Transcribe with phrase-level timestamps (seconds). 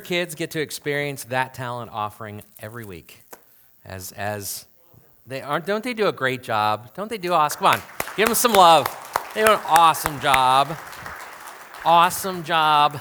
[0.00, 3.22] kids get to experience that talent offering every week.
[3.84, 4.66] As as
[5.26, 6.94] they aren't don't they do a great job?
[6.94, 7.82] Don't they do awesome come on
[8.16, 8.86] give them some love.
[9.34, 10.76] They do an awesome job.
[11.84, 13.00] Awesome job.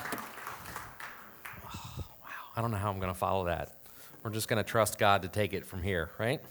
[1.65, 3.73] Oh, wow i don't know how i'm going to follow that.
[4.23, 6.41] We're just going to trust god to take it from here right?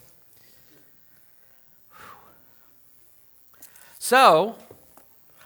[3.99, 4.57] So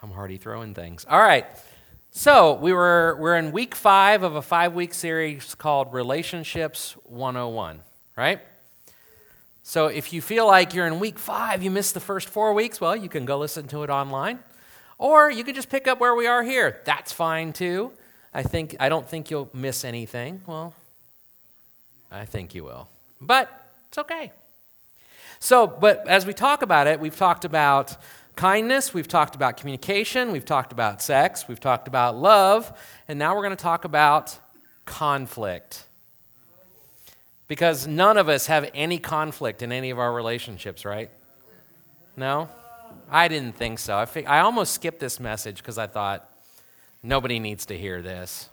[0.01, 1.05] i'm already throwing things.
[1.09, 1.45] All right
[2.13, 7.79] so we were we're in week five of a five week series called Relationships 101,
[8.17, 8.41] right?
[9.63, 12.81] So if you feel like you're in week five, you missed the first four weeks,
[12.81, 14.39] well, you can go listen to it online.
[14.97, 16.81] Or you can just pick up where we are here.
[16.83, 17.93] That's fine too.
[18.33, 20.41] I think I don't think you'll miss anything.
[20.45, 20.73] Well,
[22.11, 22.89] I think you will.
[23.21, 23.49] But
[23.87, 24.31] it's okay.
[25.39, 27.95] So, but as we talk about it, we've talked about
[28.35, 33.35] kindness, we've talked about communication, we've talked about sex, we've talked about love, and now
[33.35, 34.37] we're going to talk about
[34.85, 35.85] conflict.
[37.47, 41.09] Because none of us have any conflict in any of our relationships, right?
[42.15, 42.49] No?
[43.09, 43.95] I didn't think so.
[43.95, 46.29] I, I almost skipped this message because I thought
[47.03, 48.49] nobody needs to hear this.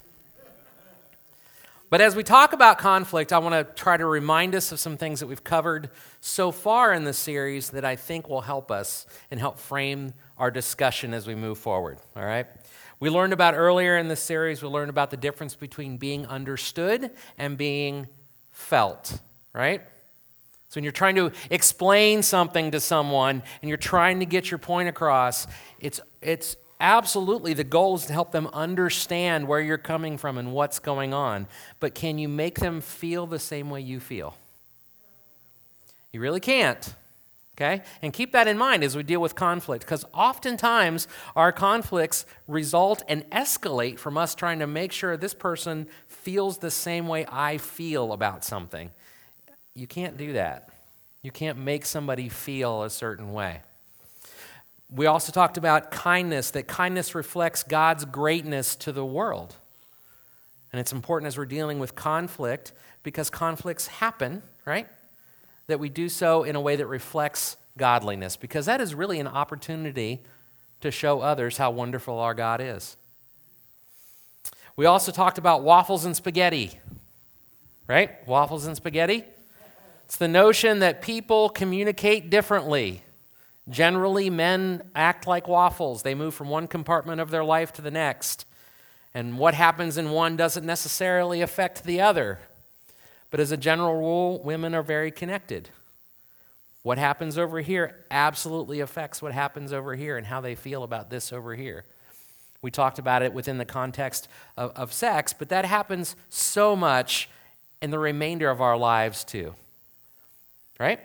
[1.90, 4.98] But as we talk about conflict, I want to try to remind us of some
[4.98, 5.88] things that we've covered
[6.20, 10.50] so far in the series that I think will help us and help frame our
[10.50, 11.98] discussion as we move forward.
[12.14, 12.46] All right?
[13.00, 17.10] We learned about earlier in the series, we learned about the difference between being understood
[17.38, 18.08] and being
[18.50, 19.20] felt,
[19.54, 19.80] right?
[20.68, 24.58] So when you're trying to explain something to someone and you're trying to get your
[24.58, 25.46] point across,
[25.80, 30.52] it's, it's absolutely the goal is to help them understand where you're coming from and
[30.52, 31.46] what's going on.
[31.80, 34.36] But can you make them feel the same way you feel?
[36.12, 36.94] You really can't.
[37.56, 37.82] Okay?
[38.02, 43.02] And keep that in mind as we deal with conflict, because oftentimes our conflicts result
[43.08, 47.58] and escalate from us trying to make sure this person feels the same way I
[47.58, 48.92] feel about something.
[49.74, 50.70] You can't do that.
[51.22, 53.62] You can't make somebody feel a certain way.
[54.90, 59.54] We also talked about kindness, that kindness reflects God's greatness to the world.
[60.72, 62.72] And it's important as we're dealing with conflict
[63.02, 64.86] because conflicts happen, right?
[65.66, 69.26] That we do so in a way that reflects godliness because that is really an
[69.26, 70.20] opportunity
[70.80, 72.96] to show others how wonderful our God is.
[74.76, 76.78] We also talked about waffles and spaghetti,
[77.88, 78.26] right?
[78.28, 79.24] Waffles and spaghetti.
[80.04, 83.02] It's the notion that people communicate differently.
[83.68, 86.02] Generally, men act like waffles.
[86.02, 88.46] They move from one compartment of their life to the next.
[89.14, 92.38] And what happens in one doesn't necessarily affect the other.
[93.30, 95.68] But as a general rule, women are very connected.
[96.82, 101.10] What happens over here absolutely affects what happens over here and how they feel about
[101.10, 101.84] this over here.
[102.62, 107.28] We talked about it within the context of, of sex, but that happens so much
[107.82, 109.54] in the remainder of our lives too.
[110.80, 111.00] Right?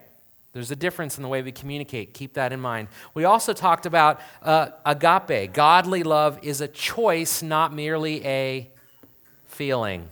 [0.53, 2.13] There's a difference in the way we communicate.
[2.13, 2.87] Keep that in mind.
[3.15, 5.51] We also talked about uh, agape.
[5.51, 8.69] Godly love is a choice, not merely a
[9.47, 10.07] feeling.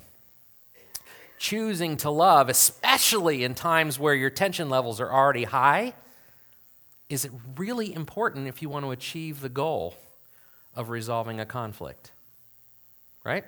[1.37, 5.93] Choosing to love, especially in times where your tension levels are already high,
[7.07, 9.95] is really important if you want to achieve the goal
[10.75, 12.11] of resolving a conflict.
[13.23, 13.43] Right?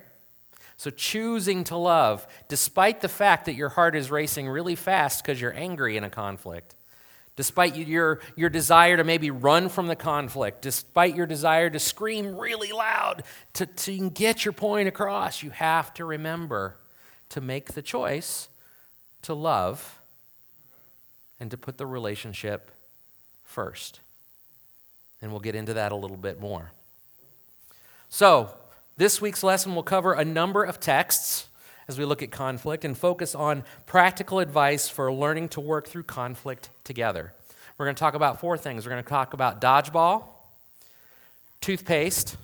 [0.76, 5.40] So, choosing to love, despite the fact that your heart is racing really fast because
[5.40, 6.74] you're angry in a conflict,
[7.36, 12.36] despite your, your desire to maybe run from the conflict, despite your desire to scream
[12.36, 13.24] really loud
[13.54, 16.76] to, to get your point across, you have to remember
[17.30, 18.48] to make the choice
[19.22, 20.00] to love
[21.40, 22.70] and to put the relationship
[23.42, 24.00] first.
[25.20, 26.70] And we'll get into that a little bit more.
[28.08, 28.54] So,
[28.96, 31.48] this week's lesson will cover a number of texts
[31.88, 36.04] as we look at conflict and focus on practical advice for learning to work through
[36.04, 37.32] conflict together.
[37.76, 38.86] We're going to talk about four things.
[38.86, 40.24] We're going to talk about dodgeball,
[41.60, 42.36] toothpaste,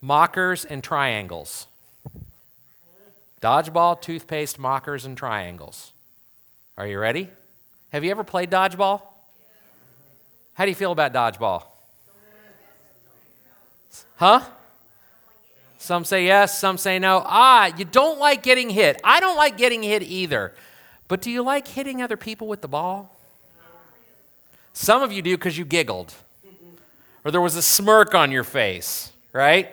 [0.00, 1.66] mockers, and triangles.
[3.40, 5.92] Dodgeball, toothpaste, mockers, and triangles.
[6.76, 7.30] Are you ready?
[7.90, 9.02] Have you ever played dodgeball?
[10.54, 11.64] How do you feel about dodgeball?
[14.16, 14.40] Huh?
[15.86, 17.22] Some say yes, some say no.
[17.24, 19.00] Ah, you don't like getting hit.
[19.04, 20.52] I don't like getting hit either.
[21.06, 23.16] But do you like hitting other people with the ball?
[24.72, 26.12] Some of you do because you giggled,
[27.24, 29.68] or there was a smirk on your face, right?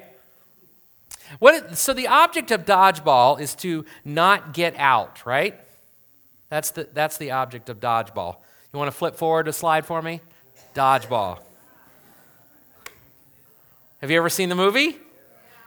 [1.39, 5.60] What, so the object of dodgeball is to not get out, right?
[6.50, 8.36] That's the, that's the object of dodgeball.
[8.71, 10.21] You want to flip forward a slide for me?
[10.75, 11.39] Dodgeball.
[14.00, 15.00] Have you ever seen the movie?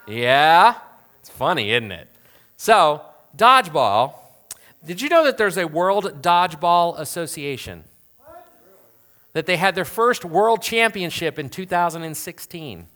[0.06, 0.76] Yeah?
[1.20, 2.08] It's funny, isn't it?
[2.56, 3.02] So,
[3.36, 4.14] dodgeball.
[4.84, 7.84] Did you know that there's a World Dodgeball Association?
[9.32, 12.86] That they had their first world championship in 2016.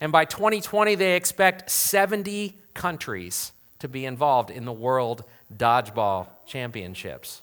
[0.00, 5.24] And by 2020, they expect 70 countries to be involved in the World
[5.56, 7.42] Dodgeball Championships.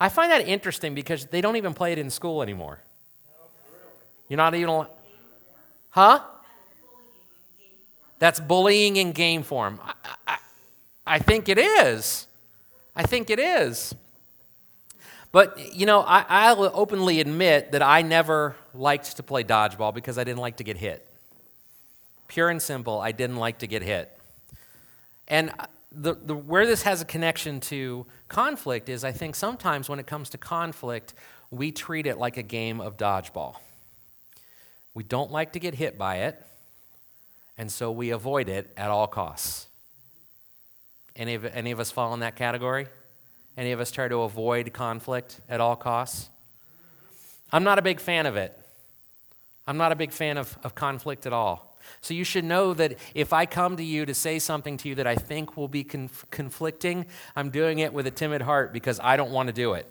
[0.00, 2.80] I find that interesting because they don't even play it in school anymore.
[4.28, 4.86] You're not even.
[5.90, 6.20] Huh?
[8.18, 9.80] That's bullying in game form.
[9.82, 9.94] I,
[10.26, 10.38] I,
[11.06, 12.26] I think it is.
[12.94, 13.94] I think it is.
[15.32, 20.16] But, you know, I, I'll openly admit that I never liked to play dodgeball because
[20.16, 21.06] I didn't like to get hit.
[22.28, 24.18] Pure and simple, I didn't like to get hit.
[25.28, 29.88] And uh, the, the, where this has a connection to conflict is I think sometimes
[29.88, 31.14] when it comes to conflict,
[31.50, 33.56] we treat it like a game of dodgeball.
[34.94, 36.42] We don't like to get hit by it,
[37.58, 39.66] and so we avoid it at all costs.
[41.14, 42.86] Any of, any of us fall in that category?
[43.56, 46.28] Any of us try to avoid conflict at all costs?
[47.52, 48.58] I'm not a big fan of it.
[49.66, 51.76] I'm not a big fan of, of conflict at all.
[52.00, 54.96] So you should know that if I come to you to say something to you
[54.96, 59.00] that I think will be conf- conflicting, I'm doing it with a timid heart because
[59.02, 59.90] I don't want to do it.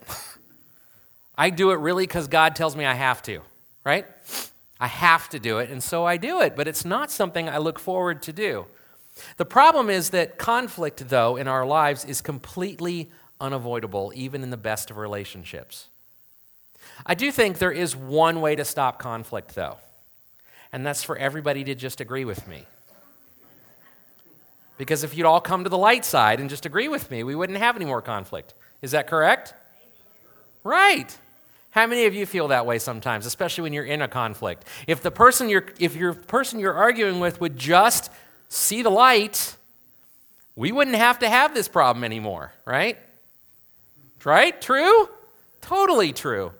[1.38, 3.40] I do it really because God tells me I have to,
[3.84, 4.06] right?
[4.78, 7.58] I have to do it, and so I do it, but it's not something I
[7.58, 8.66] look forward to do.
[9.38, 14.56] The problem is that conflict, though, in our lives is completely unavoidable, even in the
[14.56, 15.88] best of relationships.
[17.04, 19.78] I do think there is one way to stop conflict, though,
[20.72, 22.64] and that's for everybody to just agree with me.
[24.78, 27.34] Because if you'd all come to the light side and just agree with me, we
[27.34, 28.52] wouldn't have any more conflict.
[28.82, 29.54] Is that correct?
[30.62, 31.16] Right.
[31.76, 34.64] How many of you feel that way sometimes, especially when you're in a conflict?
[34.86, 38.10] If the person you're if your person you're arguing with would just
[38.48, 39.54] see the light,
[40.54, 42.96] we wouldn't have to have this problem anymore, right?
[44.24, 44.58] Right?
[44.58, 45.10] True?
[45.60, 46.52] Totally true.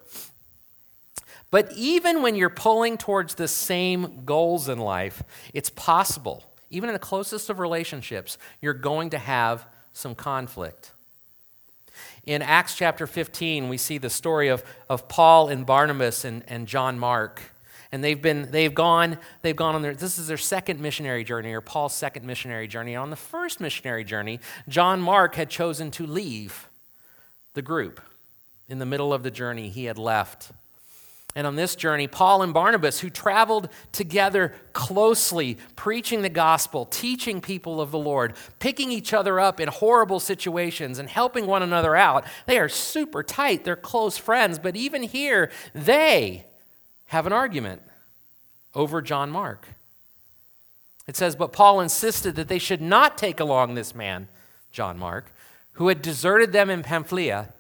[1.51, 5.23] But even when you're pulling towards the same goals in life,
[5.55, 9.65] it's possible, even in the closest of relationships, you're going to have
[9.95, 10.93] some conflict.
[12.27, 16.67] In Acts chapter 15, we see the story of, of Paul and Barnabas and, and
[16.67, 17.41] John Mark.
[17.93, 21.53] And they've been they've gone they've gone on their this is their second missionary journey
[21.53, 22.97] or paul's second missionary journey.
[22.97, 26.69] On the first missionary journey john mark had chosen to leave
[27.55, 28.01] the group
[28.69, 30.51] in the middle of the journey he had left
[31.37, 37.43] and on this journey, Paul and Barnabas, who traveled together closely, preaching the gospel, teaching
[37.43, 41.95] people of the Lord, picking each other up in horrible situations, and helping one another
[41.95, 43.65] out, they are super tight.
[43.65, 44.59] They're close friends.
[44.59, 46.47] But even here, they
[47.09, 47.83] have an argument
[48.75, 49.69] over John Mark.
[51.07, 54.29] It says, But Paul insisted that they should not take along this man,
[54.73, 55.35] John Mark,
[55.73, 57.53] who had deserted them in Pamphylia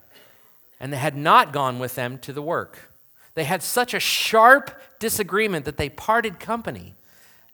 [0.81, 2.91] and had not gone with them to the work.
[3.37, 6.95] They had such a sharp disagreement that they parted company,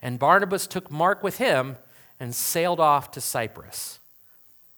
[0.01, 1.77] and Barnabas took Mark with him
[2.21, 3.99] and sailed off to Cyprus.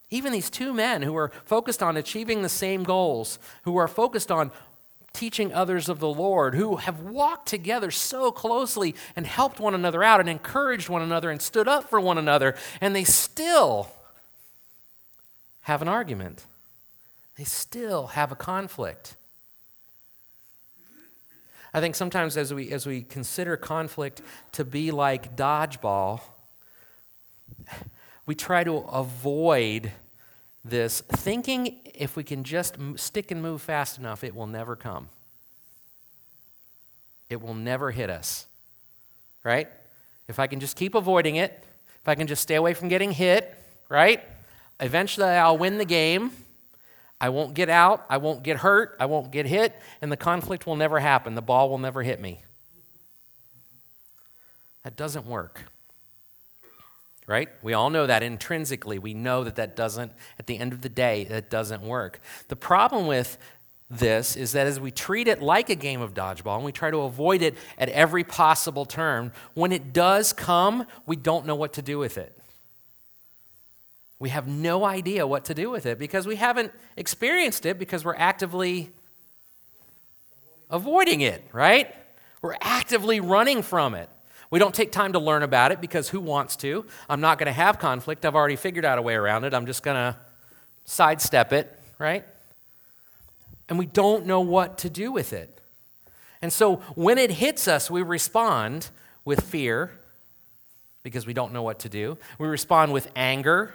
[0.08, 4.32] Even these two men who were focused on achieving the same goals, who are focused
[4.32, 4.50] on
[5.12, 10.02] teaching others of the Lord, who have walked together so closely and helped one another
[10.02, 13.90] out and encouraged one another and stood up for one another, and they still
[15.62, 16.46] have an argument.
[17.36, 19.16] They still have a conflict.
[21.74, 26.20] I think sometimes as we, as we consider conflict to be like dodgeball,
[28.26, 29.90] we try to avoid
[30.64, 35.08] this, thinking if we can just stick and move fast enough, it will never come.
[37.28, 38.46] It will never hit us.
[39.42, 39.68] Right?
[40.28, 41.64] If I can just keep avoiding it,
[42.00, 43.52] if I can just stay away from getting hit,
[43.88, 44.22] right?
[44.78, 46.30] Eventually I'll win the game.
[47.24, 48.04] I won't get out.
[48.10, 48.98] I won't get hurt.
[49.00, 49.74] I won't get hit.
[50.02, 51.34] And the conflict will never happen.
[51.34, 52.42] The ball will never hit me.
[54.82, 55.62] That doesn't work
[57.26, 57.48] right?
[57.62, 58.98] We all know that intrinsically.
[58.98, 62.20] We know that that doesn't, at the end of the day, that doesn't work.
[62.48, 63.38] The problem with
[63.88, 66.90] this is that as we treat it like a game of dodgeball and we try
[66.90, 71.72] to avoid it at every possible turn, when it does come, we don't know what
[71.72, 72.36] to do with it.
[74.18, 78.04] We have no idea what to do with it because we haven't experienced it because
[78.04, 78.90] we're actively
[80.70, 81.94] avoiding it, right?
[82.40, 84.08] We're actively running from it.
[84.50, 86.86] We don't take time to learn about it because who wants to?
[87.08, 88.24] I'm not going to have conflict.
[88.24, 89.52] I've already figured out a way around it.
[89.52, 90.16] I'm just going to
[90.84, 92.24] sidestep it, right?
[93.68, 95.60] And we don't know what to do with it.
[96.40, 98.90] And so when it hits us, we respond
[99.24, 99.92] with fear,
[101.02, 102.18] because we don't know what to do.
[102.38, 103.74] We respond with anger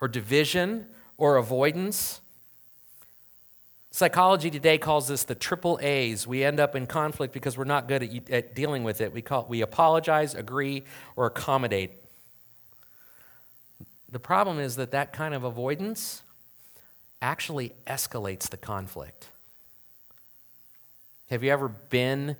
[0.00, 0.86] or division
[1.18, 2.20] or avoidance.
[3.90, 6.26] Psychology today calls this the triple A's.
[6.26, 9.12] We end up in conflict because we're not good at, at dealing with it.
[9.12, 10.84] We, call, we apologize, agree,
[11.16, 11.92] or accommodate.
[14.10, 16.22] The problem is that that kind of avoidance
[17.22, 19.28] actually escalates the conflict.
[21.30, 22.36] Have you ever been,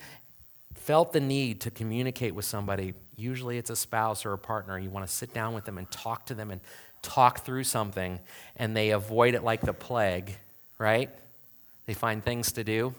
[0.74, 2.94] felt the need to communicate with somebody?
[3.16, 4.78] Usually it's a spouse or a partner.
[4.78, 6.60] You want to sit down with them and talk to them and
[7.06, 8.18] talk through something,
[8.56, 10.36] and they avoid it like the plague,
[10.78, 11.08] right?
[11.86, 12.94] They find things to do.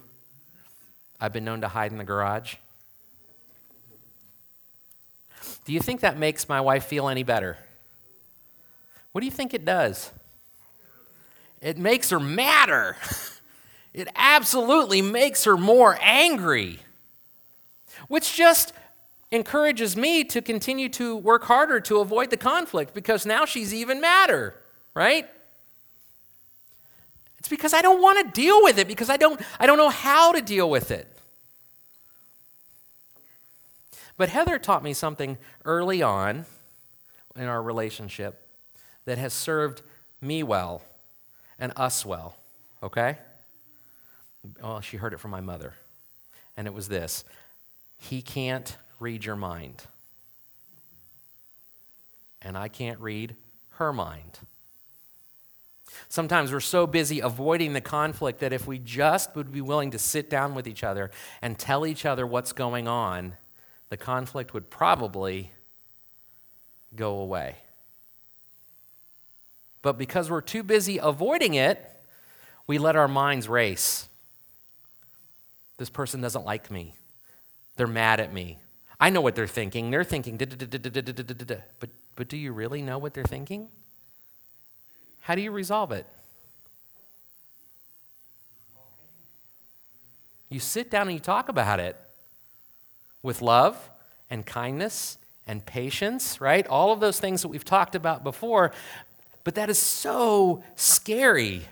[1.19, 2.55] I've been known to hide in the garage.
[5.65, 7.57] Do you think that makes my wife feel any better?
[9.11, 10.11] What do you think it does?
[11.61, 12.95] It makes her madder.
[13.93, 16.77] It absolutely makes her more angry,
[18.07, 18.71] which just
[19.31, 23.99] encourages me to continue to work harder to avoid the conflict because now she's even
[23.99, 24.55] madder,
[24.93, 25.27] right?
[27.39, 29.89] It's because I don't want to deal with it because I don't, I don't know
[29.89, 31.07] how to deal with it.
[34.17, 36.45] But Heather taught me something early on
[37.35, 38.41] in our relationship
[39.05, 39.83] that has served
[40.21, 40.81] me well
[41.59, 42.35] and us well,
[42.81, 43.17] okay?
[44.61, 45.73] Well, she heard it from my mother.
[46.55, 47.23] And it was this
[47.99, 49.83] He can't read your mind.
[52.41, 53.35] And I can't read
[53.71, 54.39] her mind.
[56.09, 59.99] Sometimes we're so busy avoiding the conflict that if we just would be willing to
[59.99, 61.11] sit down with each other
[61.41, 63.33] and tell each other what's going on,
[63.89, 65.51] the conflict would probably
[66.95, 67.55] go away.
[69.81, 71.83] But because we're too busy avoiding it,
[72.67, 74.07] we let our minds race.
[75.77, 76.95] This person doesn't like me.
[77.75, 78.59] They're mad at me.
[78.99, 79.91] I know what they're thinking.
[79.91, 83.67] They're thinking, but, but do you really know what they're thinking?
[85.21, 86.05] How do you resolve it?
[90.49, 91.97] You sit down and you talk about it
[93.21, 93.89] with love
[94.29, 96.65] and kindness and patience, right?
[96.67, 98.71] All of those things that we've talked about before.
[99.43, 101.63] But that is so scary.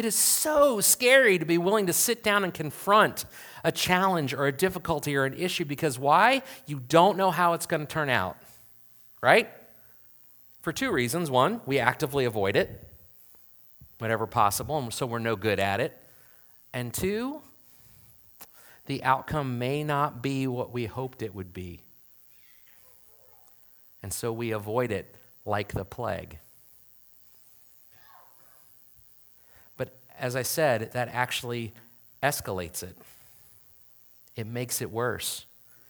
[0.00, 3.26] It is so scary to be willing to sit down and confront
[3.62, 6.40] a challenge or a difficulty or an issue because why?
[6.64, 8.38] You don't know how it's going to turn out,
[9.20, 9.50] right?
[10.62, 11.30] For two reasons.
[11.30, 12.88] One, we actively avoid it
[13.98, 15.94] whenever possible, and so we're no good at it.
[16.72, 17.42] And two,
[18.86, 21.82] the outcome may not be what we hoped it would be.
[24.02, 25.14] And so we avoid it
[25.44, 26.38] like the plague.
[29.76, 31.72] But as I said, that actually
[32.22, 32.96] escalates it,
[34.36, 35.46] it makes it worse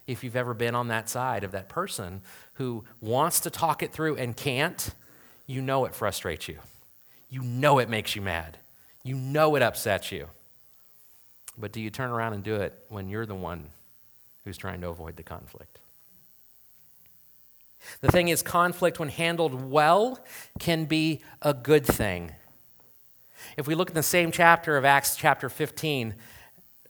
[0.07, 2.21] if you've ever been on that side of that person
[2.55, 4.95] who wants to talk it through and can't,
[5.47, 6.59] you know it frustrates you.
[7.29, 8.59] You know it makes you mad.
[9.05, 10.27] You know it upsets you.
[11.59, 13.67] But do you turn around and do it when you're the one
[14.45, 15.79] who's trying to avoid the conflict?
[18.01, 20.19] The thing is, conflict, when handled well,
[20.59, 22.33] can be a good thing.
[23.57, 26.15] If we look at the same chapter of Acts, chapter 15,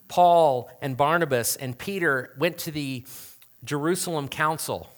[0.08, 3.04] Paul and Barnabas and Peter went to the
[3.64, 4.90] Jerusalem council.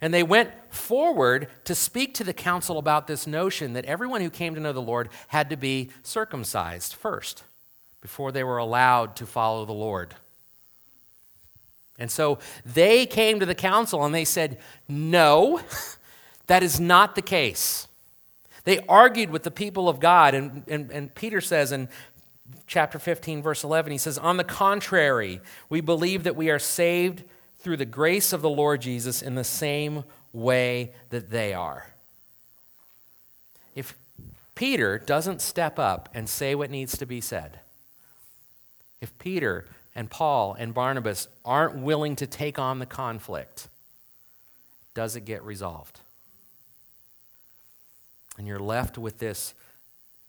[0.00, 4.30] And they went forward to speak to the council about this notion that everyone who
[4.30, 7.42] came to know the Lord had to be circumcised first
[8.00, 10.14] before they were allowed to follow the Lord.
[11.98, 14.58] And so they came to the council and they said,
[14.88, 15.60] No,
[16.46, 17.87] that is not the case.
[18.68, 20.34] They argued with the people of God.
[20.34, 21.88] And, and, and Peter says in
[22.66, 27.24] chapter 15, verse 11, he says, On the contrary, we believe that we are saved
[27.60, 31.94] through the grace of the Lord Jesus in the same way that they are.
[33.74, 33.96] If
[34.54, 37.60] Peter doesn't step up and say what needs to be said,
[39.00, 43.68] if Peter and Paul and Barnabas aren't willing to take on the conflict,
[44.92, 46.00] does it get resolved?
[48.38, 49.52] And you're left with this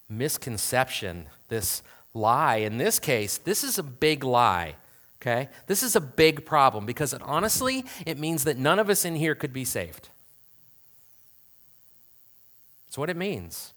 [0.10, 2.58] misconception, this lie.
[2.58, 4.76] In this case, this is a big lie.
[5.22, 5.50] Okay?
[5.68, 9.16] This is a big problem because it, honestly, it means that none of us in
[9.16, 10.10] here could be saved.
[12.88, 13.74] That's what it means.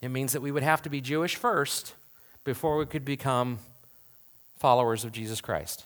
[0.00, 1.94] It means that we would have to be Jewish first
[2.44, 3.58] before we could become
[4.56, 5.84] followers of Jesus Christ.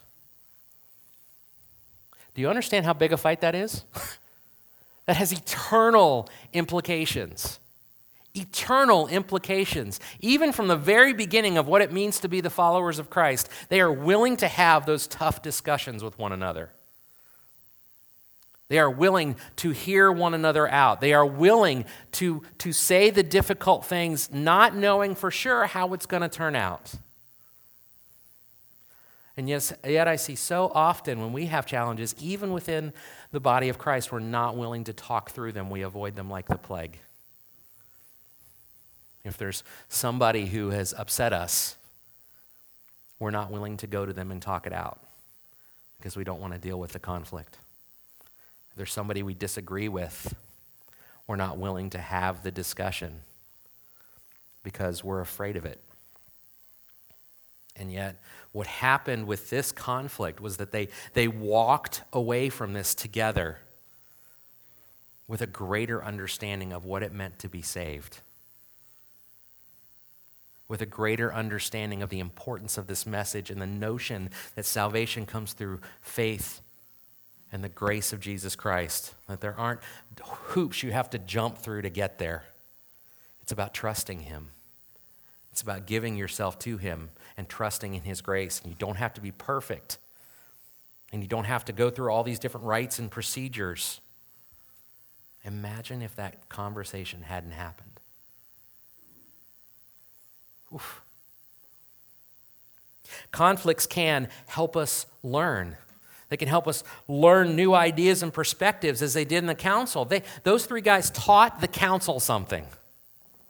[2.35, 3.85] Do you understand how big a fight that is?
[5.07, 7.59] that has eternal implications
[8.35, 10.01] eternal implications.
[10.21, 13.49] Even from the very beginning of what it means to be the followers of Christ,
[13.69, 16.71] they are willing to have those tough discussions with one another.
[18.69, 21.03] They are willing to hear one another out.
[21.03, 26.07] They are willing to, to say the difficult things, not knowing for sure how it's
[26.07, 26.95] going to turn out.
[29.37, 32.93] And yes, yet I see so often when we have challenges, even within
[33.31, 35.71] the body of Christ, we're not willing to talk through them.
[35.71, 36.99] We avoid them like the plague.
[39.25, 41.77] If there's somebody who has upset us,
[43.19, 44.99] we're not willing to go to them and talk it out
[45.97, 47.57] because we don't want to deal with the conflict.
[48.71, 50.35] If there's somebody we disagree with,
[51.27, 53.21] we're not willing to have the discussion
[54.65, 55.81] because we're afraid of it.
[57.77, 58.17] And yet,
[58.53, 63.59] what happened with this conflict was that they, they walked away from this together
[65.27, 68.21] with a greater understanding of what it meant to be saved,
[70.69, 75.25] with a greater understanding of the importance of this message and the notion that salvation
[75.25, 76.61] comes through faith
[77.51, 79.81] and the grace of Jesus Christ, that there aren't
[80.23, 82.45] hoops you have to jump through to get there.
[83.43, 84.51] It's about trusting Him.
[85.51, 88.61] It's about giving yourself to Him and trusting in His grace.
[88.61, 89.99] And you don't have to be perfect.
[91.13, 94.01] And you don't have to go through all these different rites and procedures.
[95.45, 97.91] Imagine if that conversation hadn't happened.
[100.75, 101.03] Oof.
[103.31, 105.77] Conflicts can help us learn.
[106.29, 110.07] They can help us learn new ideas and perspectives as they did in the council.
[110.07, 112.67] They, those three guys taught the council something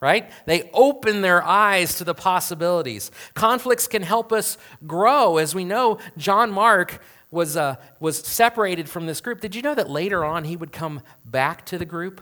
[0.03, 0.29] right?
[0.45, 3.09] They open their eyes to the possibilities.
[3.35, 5.37] Conflicts can help us grow.
[5.37, 6.99] As we know, John Mark
[7.31, 9.39] was, uh, was separated from this group.
[9.39, 12.19] Did you know that later on he would come back to the group?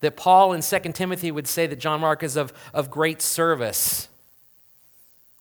[0.00, 4.10] That Paul in 2 Timothy would say that John Mark is of, of great service.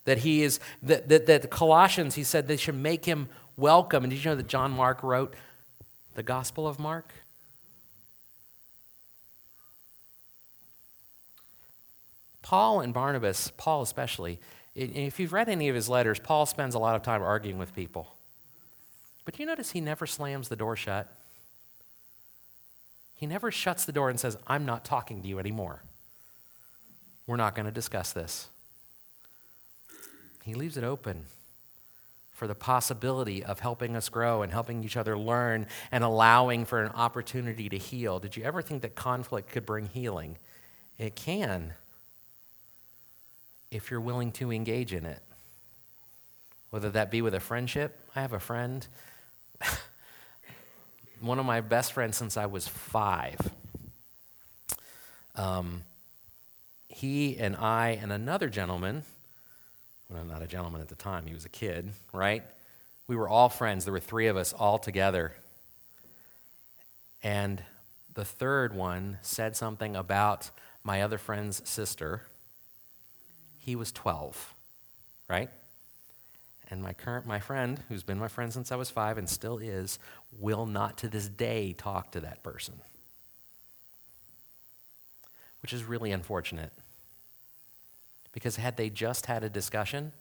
[0.05, 4.05] That he is, that, that, that the Colossians, he said they should make him welcome.
[4.05, 5.33] And did you know that John Mark wrote
[6.15, 7.13] the Gospel of Mark?
[12.49, 14.39] Paul and Barnabas, Paul especially,
[14.73, 17.75] if you've read any of his letters, Paul spends a lot of time arguing with
[17.75, 18.15] people.
[19.23, 21.13] But you notice he never slams the door shut.
[23.15, 25.83] He never shuts the door and says, I'm not talking to you anymore.
[27.27, 28.49] We're not going to discuss this.
[30.43, 31.25] He leaves it open
[32.33, 36.81] for the possibility of helping us grow and helping each other learn and allowing for
[36.81, 38.17] an opportunity to heal.
[38.17, 40.39] Did you ever think that conflict could bring healing?
[40.97, 41.75] It can
[43.71, 45.21] if you're willing to engage in it.
[46.69, 48.85] Whether that be with a friendship, I have a friend,
[51.21, 53.39] one of my best friends since I was five.
[55.35, 55.83] Um,
[56.87, 59.03] he and I and another gentleman,
[60.09, 62.43] well, not a gentleman at the time, he was a kid, right?
[63.07, 63.85] We were all friends.
[63.85, 65.33] There were three of us all together.
[67.23, 67.63] And
[68.13, 70.51] the third one said something about
[70.83, 72.23] my other friend's sister
[73.69, 74.55] he was 12,
[75.29, 75.47] right?
[76.71, 79.59] And my current my friend, who's been my friend since I was 5 and still
[79.59, 79.99] is,
[80.39, 82.73] will not to this day talk to that person.
[85.61, 86.73] Which is really unfortunate.
[88.31, 90.13] Because had they just had a discussion,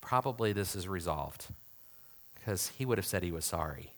[0.00, 1.46] probably this is resolved.
[2.36, 3.94] Because he would have said he was sorry.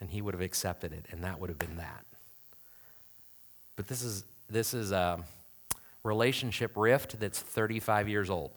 [0.00, 2.04] And he would have accepted it, and that would have been that.
[3.76, 5.18] But this is, this is, uh,
[6.04, 8.50] relationship rift that's 35 years old.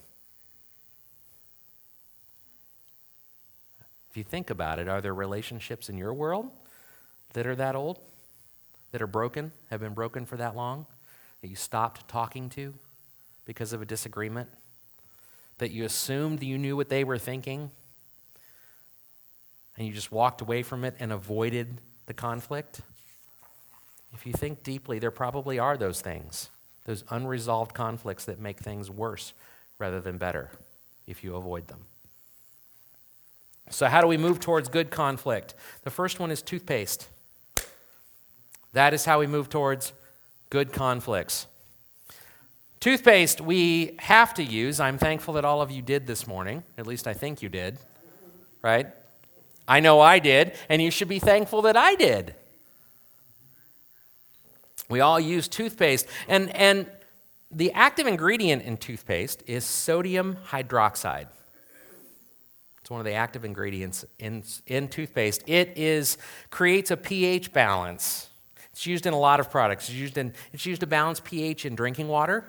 [4.09, 6.49] If you think about it, are there relationships in your world
[7.33, 7.99] that are that old,
[8.91, 10.85] that are broken, have been broken for that long,
[11.41, 12.73] that you stopped talking to
[13.45, 14.49] because of a disagreement,
[15.57, 17.69] that you assumed you knew what they were thinking,
[19.77, 22.81] and you just walked away from it and avoided the conflict?
[24.13, 26.49] If you think deeply, there probably are those things
[26.85, 29.33] those unresolved conflicts that make things worse
[29.77, 30.51] rather than better
[31.07, 31.81] if you avoid them.
[33.69, 35.55] So, how do we move towards good conflict?
[35.83, 37.09] The first one is toothpaste.
[38.73, 39.93] That is how we move towards
[40.49, 41.47] good conflicts.
[42.79, 44.79] Toothpaste we have to use.
[44.79, 46.63] I'm thankful that all of you did this morning.
[46.77, 47.79] At least I think you did,
[48.61, 48.87] right?
[49.67, 52.35] I know I did, and you should be thankful that I did.
[54.89, 56.07] We all use toothpaste.
[56.27, 56.87] And, and
[57.51, 61.27] the active ingredient in toothpaste is sodium hydroxide.
[62.81, 65.43] It's one of the active ingredients in, in toothpaste.
[65.47, 66.19] It is,
[66.51, 68.29] creates a pH balance.
[68.71, 69.89] It's used in a lot of products.
[69.89, 72.45] It's used, in, it's used to balance pH in drinking water.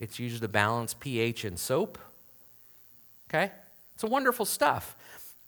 [0.00, 1.98] It's used to balance pH in soap.
[3.28, 3.52] Okay?
[3.94, 4.96] It's a wonderful stuff.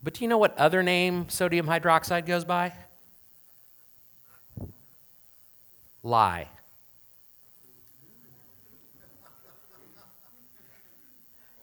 [0.03, 2.73] But do you know what other name sodium hydroxide goes by?
[6.03, 6.49] Lye.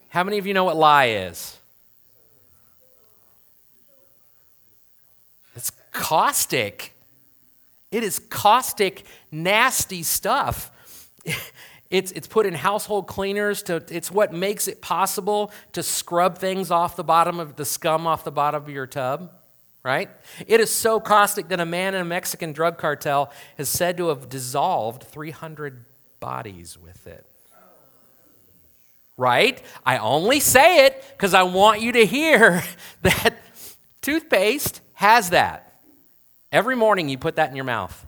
[0.09, 1.57] How many of you know what lye is?
[5.55, 6.93] It's caustic.
[7.91, 10.71] It is caustic, nasty stuff.
[11.89, 16.69] It's, it's put in household cleaners to it's what makes it possible to scrub things
[16.69, 19.31] off the bottom of the scum off the bottom of your tub
[19.87, 20.09] right?
[20.47, 24.09] It is so caustic that a man in a mexican drug cartel is said to
[24.09, 25.85] have dissolved 300
[26.19, 27.25] bodies with it.
[29.15, 29.63] Right?
[29.85, 32.63] I only say it because i want you to hear
[33.01, 33.37] that
[34.01, 35.79] toothpaste has that.
[36.51, 38.05] Every morning you put that in your mouth.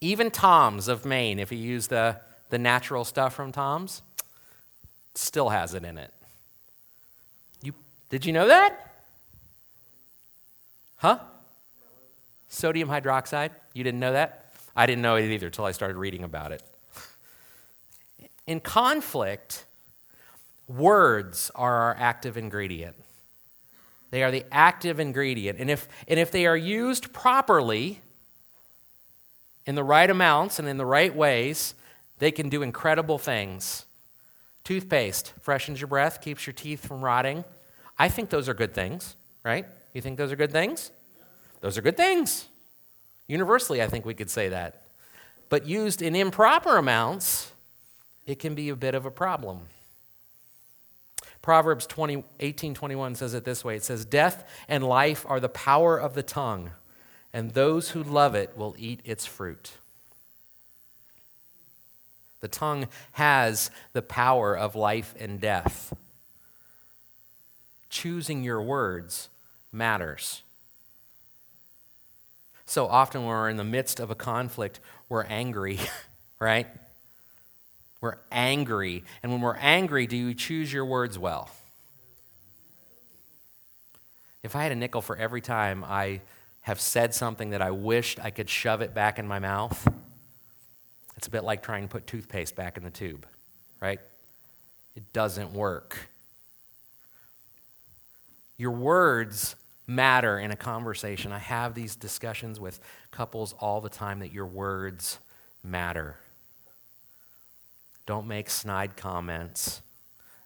[0.00, 2.16] Even Tom's of Maine, if you use the,
[2.48, 4.00] the natural stuff from Tom's,
[5.14, 6.10] still has it in it.
[7.62, 7.74] You,
[8.08, 8.91] did you know that?
[11.02, 11.18] Huh?
[12.48, 13.50] Sodium hydroxide?
[13.74, 14.46] You didn't know that?
[14.76, 16.62] I didn't know it either until I started reading about it.
[18.46, 19.64] In conflict,
[20.68, 22.94] words are our active ingredient.
[24.12, 25.58] They are the active ingredient.
[25.58, 28.00] And if, and if they are used properly,
[29.66, 31.74] in the right amounts and in the right ways,
[32.20, 33.86] they can do incredible things.
[34.62, 37.44] Toothpaste freshens your breath, keeps your teeth from rotting.
[37.98, 39.66] I think those are good things, right?
[39.92, 40.90] You think those are good things?
[41.60, 42.48] Those are good things.
[43.28, 44.82] Universally, I think we could say that.
[45.48, 47.52] But used in improper amounts,
[48.26, 49.60] it can be a bit of a problem.
[51.40, 55.48] Proverbs 20, 18 21 says it this way it says, Death and life are the
[55.48, 56.70] power of the tongue
[57.32, 59.72] and those who love it will eat its fruit.
[62.40, 65.94] The tongue has the power of life and death.
[67.88, 69.28] Choosing your words
[69.72, 70.42] matters.
[72.66, 75.78] So often, when we're in the midst of a conflict, we're angry,
[76.38, 76.66] right?
[78.00, 79.04] We're angry.
[79.22, 81.50] And when we're angry, do you choose your words well?
[84.42, 86.20] If I had a nickel for every time I
[86.62, 89.88] have said something that I wished I could shove it back in my mouth,
[91.16, 93.26] it's a bit like trying to put toothpaste back in the tube,
[93.80, 94.00] right?
[94.96, 96.08] It doesn't work.
[98.58, 99.54] Your words
[99.86, 101.32] matter in a conversation.
[101.32, 105.18] I have these discussions with couples all the time that your words
[105.62, 106.16] matter.
[108.06, 109.82] Don't make snide comments.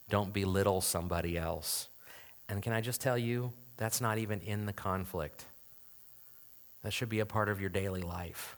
[0.08, 1.88] Don't belittle somebody else.
[2.48, 5.44] And can I just tell you, that's not even in the conflict.
[6.82, 8.56] That should be a part of your daily life.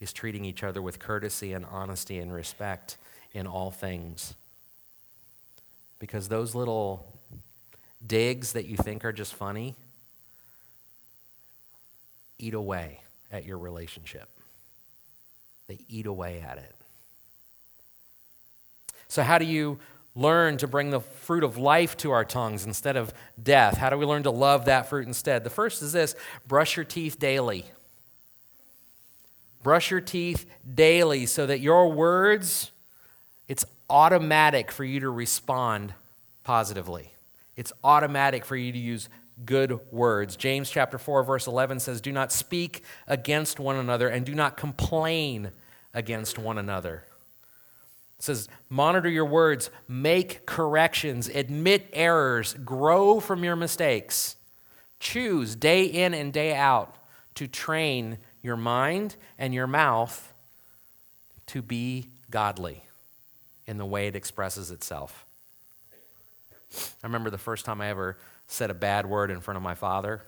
[0.00, 2.96] Is treating each other with courtesy and honesty and respect
[3.34, 4.34] in all things.
[5.98, 7.19] Because those little
[8.06, 9.76] digs that you think are just funny
[12.38, 14.28] eat away at your relationship.
[15.68, 16.74] They eat away at it.
[19.08, 19.78] So, how do you
[20.16, 23.76] learn to bring the fruit of life to our tongues instead of death?
[23.76, 25.44] How do we learn to love that fruit instead?
[25.44, 26.14] The first is this
[26.48, 27.64] brush your teeth daily.
[29.62, 32.70] Brush your teeth daily so that your words,
[33.46, 35.92] it's automatic for you to respond
[36.44, 37.12] positively.
[37.60, 39.10] It's automatic for you to use
[39.44, 40.34] good words.
[40.34, 44.56] James chapter 4 verse 11 says, "Do not speak against one another and do not
[44.56, 45.52] complain
[45.92, 47.04] against one another."
[48.18, 54.36] It says, monitor your words, make corrections, admit errors, grow from your mistakes.
[54.98, 56.96] Choose day in and day out
[57.34, 60.32] to train your mind and your mouth
[61.48, 62.84] to be godly
[63.66, 65.26] in the way it expresses itself.
[66.74, 69.74] I remember the first time I ever said a bad word in front of my
[69.74, 70.22] father.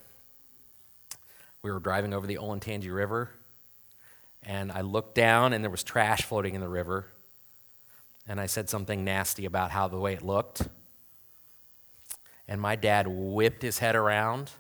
[1.63, 3.31] We were driving over the Olentangy River,
[4.43, 7.07] and I looked down, and there was trash floating in the river
[8.27, 10.69] and I said something nasty about how the way it looked.
[12.49, 14.51] And my dad whipped his head around,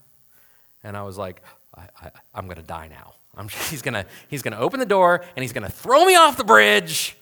[0.82, 1.42] and I was like,
[1.76, 3.14] I, am going to die now.
[3.36, 6.36] I'm, he's going he's gonna open the door, and he's going to throw me off
[6.36, 7.16] the bridge.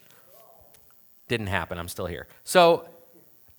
[1.28, 1.78] Didn't happen.
[1.78, 2.26] I'm still here.
[2.44, 2.88] So,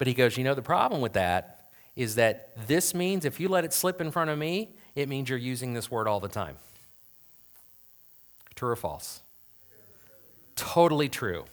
[0.01, 3.47] but he goes, You know, the problem with that is that this means if you
[3.47, 6.27] let it slip in front of me, it means you're using this word all the
[6.27, 6.55] time.
[8.55, 9.21] True or false?
[10.55, 11.45] Totally true.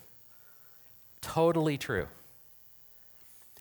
[1.20, 2.06] Totally true.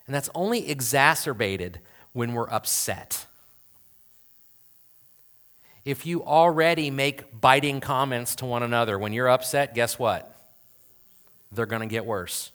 [0.05, 1.81] And that's only exacerbated
[2.13, 3.25] when we're upset.
[5.83, 10.33] If you already make biting comments to one another when you're upset, guess what?
[11.51, 12.53] They're going to get worse.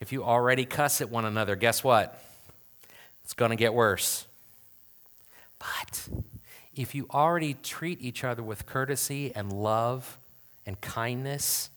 [0.00, 2.22] If you already cuss at one another, guess what?
[3.24, 4.26] It's going to get worse.
[5.58, 6.08] But
[6.74, 10.18] if you already treat each other with courtesy and love
[10.66, 11.68] and kindness,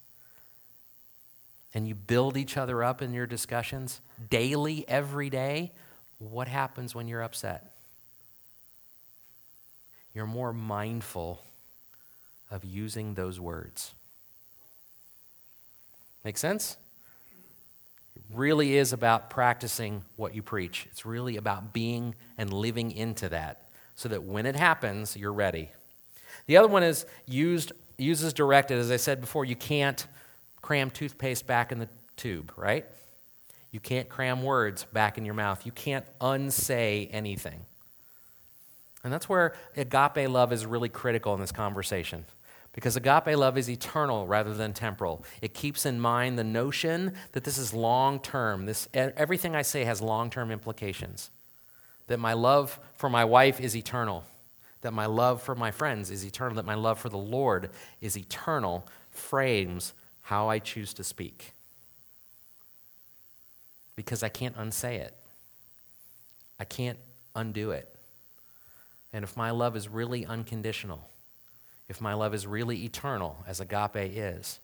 [1.73, 5.71] and you build each other up in your discussions daily, every day,
[6.19, 7.71] what happens when you're upset?
[10.13, 11.43] You're more mindful
[12.51, 13.93] of using those words.
[16.23, 16.77] Make sense?
[18.33, 20.87] Really is about practicing what you preach.
[20.91, 23.61] It's really about being and living into that
[23.95, 25.71] so that when it happens, you're ready.
[26.47, 28.79] The other one is used, uses directed.
[28.79, 30.05] As I said before, you can't
[30.61, 32.85] cram toothpaste back in the tube, right?
[33.71, 35.65] You can't cram words back in your mouth.
[35.65, 37.65] You can't unsay anything.
[39.03, 42.25] And that's where agape love is really critical in this conversation.
[42.73, 45.23] Because agape love is eternal rather than temporal.
[45.41, 48.65] It keeps in mind the notion that this is long term.
[48.65, 51.29] This everything I say has long term implications.
[52.07, 54.23] That my love for my wife is eternal.
[54.81, 56.55] That my love for my friends is eternal.
[56.55, 57.69] That my love for the Lord
[58.01, 61.53] is eternal frames how I choose to speak.
[63.95, 65.13] Because I can't unsay it.
[66.59, 66.97] I can't
[67.35, 67.93] undo it.
[69.13, 71.07] And if my love is really unconditional,
[71.93, 74.59] if my love is really eternal, as agape is,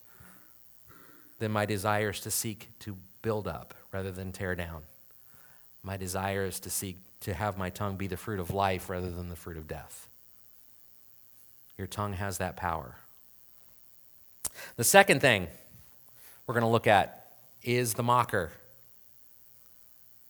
[1.38, 4.82] then my desire is to seek to build up rather than tear down.
[5.84, 9.12] My desire is to seek to have my tongue be the fruit of life rather
[9.12, 10.08] than the fruit of death.
[11.78, 12.96] Your tongue has that power.
[14.76, 15.50] The second thing
[16.48, 17.28] we're going to look at
[17.62, 18.54] is the mocker.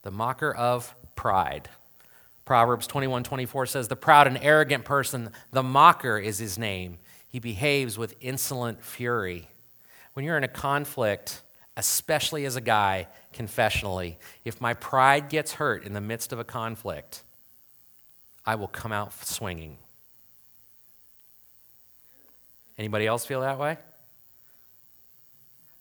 [0.02, 1.70] The mocker of pride.
[2.50, 6.98] Proverbs 21 24 says, The proud and arrogant person, the mocker is his name.
[7.28, 9.48] He behaves with insolent fury.
[10.14, 11.44] When you're in a conflict,
[11.78, 16.44] especially as a guy, confessionally, if my pride gets hurt in the midst of a
[16.44, 17.22] conflict,
[18.48, 19.78] I will come out swinging.
[22.80, 23.78] Anybody else feel that way?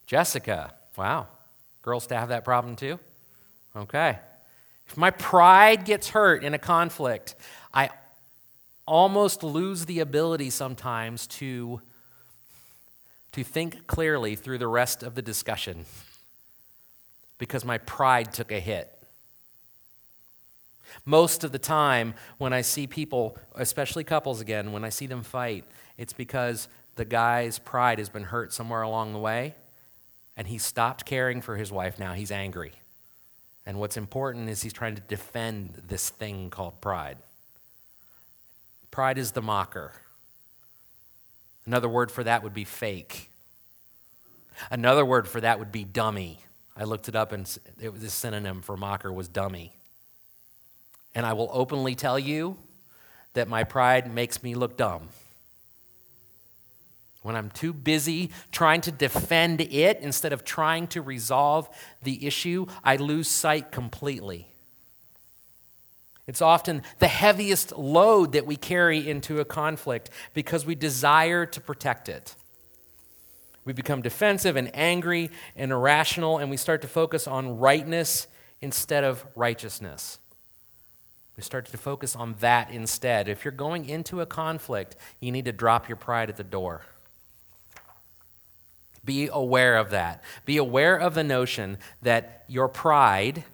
[0.06, 1.28] Jessica, wow.
[1.80, 2.98] Girls to have that problem too?
[3.74, 4.18] Okay.
[4.88, 7.34] If my pride gets hurt in a conflict,
[7.74, 7.90] I
[8.86, 11.82] almost lose the ability sometimes to,
[13.32, 15.84] to think clearly through the rest of the discussion
[17.36, 18.92] because my pride took a hit.
[21.04, 25.22] Most of the time, when I see people, especially couples again, when I see them
[25.22, 25.64] fight,
[25.96, 29.54] it's because the guy's pride has been hurt somewhere along the way,
[30.36, 32.14] and he stopped caring for his wife now.
[32.14, 32.72] He's angry.
[33.68, 37.18] And what's important is he's trying to defend this thing called pride.
[38.90, 39.92] Pride is the mocker.
[41.66, 43.30] Another word for that would be fake.
[44.70, 46.38] Another word for that would be dummy.
[46.74, 49.74] I looked it up and it was a synonym for mocker was dummy.
[51.14, 52.56] And I will openly tell you
[53.34, 55.10] that my pride makes me look dumb.
[57.22, 61.68] When I'm too busy trying to defend it instead of trying to resolve
[62.02, 64.48] the issue, I lose sight completely.
[66.26, 71.60] It's often the heaviest load that we carry into a conflict because we desire to
[71.60, 72.34] protect it.
[73.64, 78.26] We become defensive and angry and irrational, and we start to focus on rightness
[78.60, 80.18] instead of righteousness.
[81.36, 83.28] We start to focus on that instead.
[83.28, 86.82] If you're going into a conflict, you need to drop your pride at the door.
[89.04, 90.22] Be aware of that.
[90.44, 93.44] Be aware of the notion that your pride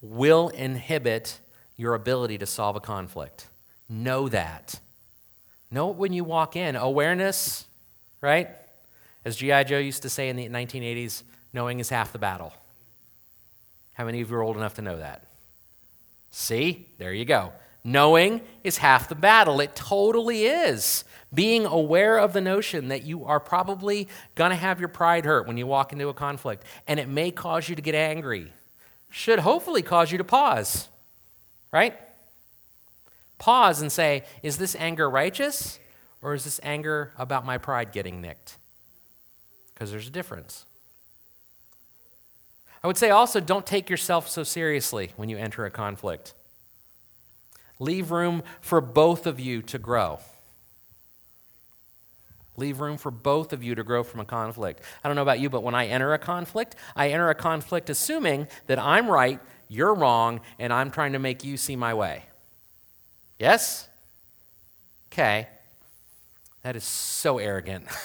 [0.00, 1.38] will inhibit
[1.76, 3.48] your ability to solve a conflict.
[3.88, 4.80] Know that.
[5.70, 6.76] Know it when you walk in.
[6.76, 7.66] Awareness,
[8.20, 8.48] right?
[9.24, 9.64] As G.I.
[9.64, 12.52] Joe used to say in the 1980s, knowing is half the battle.
[13.94, 15.24] How many of you are old enough to know that?
[16.30, 16.86] See?
[16.98, 17.52] There you go.
[17.84, 19.60] Knowing is half the battle.
[19.60, 21.04] It totally is.
[21.34, 25.46] Being aware of the notion that you are probably going to have your pride hurt
[25.46, 28.52] when you walk into a conflict, and it may cause you to get angry,
[29.10, 30.88] should hopefully cause you to pause,
[31.72, 31.98] right?
[33.38, 35.78] Pause and say, is this anger righteous,
[36.22, 38.56] or is this anger about my pride getting nicked?
[39.72, 40.66] Because there's a difference.
[42.82, 46.34] I would say also, don't take yourself so seriously when you enter a conflict.
[47.78, 50.20] Leave room for both of you to grow.
[52.56, 54.80] Leave room for both of you to grow from a conflict.
[55.02, 57.90] I don't know about you, but when I enter a conflict, I enter a conflict
[57.90, 62.24] assuming that I'm right, you're wrong, and I'm trying to make you see my way.
[63.38, 63.88] Yes?
[65.12, 65.48] Okay.
[66.62, 67.86] That is so arrogant.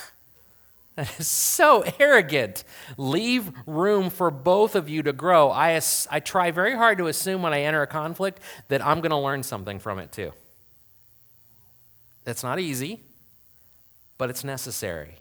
[0.95, 2.65] That is so arrogant.
[2.97, 5.49] Leave room for both of you to grow.
[5.49, 5.79] I,
[6.11, 9.17] I try very hard to assume when I enter a conflict that I'm going to
[9.17, 10.33] learn something from it too.
[12.25, 12.99] That's not easy,
[14.19, 15.15] but it's necessary